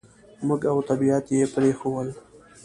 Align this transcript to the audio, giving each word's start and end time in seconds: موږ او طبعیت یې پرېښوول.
موږ 0.47 0.61
او 0.71 0.77
طبعیت 0.89 1.25
یې 1.35 1.41
پرېښوول. 1.55 2.07